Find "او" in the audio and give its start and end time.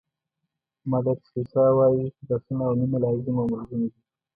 2.67-2.73, 3.41-3.47